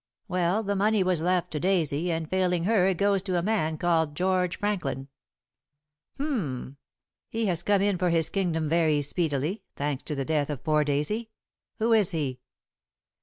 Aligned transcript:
"Well, 0.27 0.63
the 0.63 0.75
money 0.75 1.03
was 1.03 1.21
left 1.21 1.51
to 1.51 1.59
Daisy, 1.59 2.11
and 2.11 2.27
failing 2.27 2.63
her 2.63 2.87
it 2.87 2.97
goes 2.97 3.21
to 3.21 3.37
a 3.37 3.43
man 3.43 3.77
called 3.77 4.15
George 4.15 4.57
Franklin." 4.57 5.09
"H'm! 6.15 6.77
He 7.29 7.45
has 7.45 7.61
come 7.61 7.83
in 7.83 7.99
for 7.99 8.09
his 8.09 8.31
kingdom 8.31 8.67
very 8.67 9.03
speedily, 9.03 9.61
thanks 9.75 10.01
to 10.05 10.15
the 10.15 10.25
death 10.25 10.49
of 10.49 10.63
poor 10.63 10.83
Daisy. 10.83 11.29
Who 11.77 11.93
is 11.93 12.09
he?" 12.09 12.39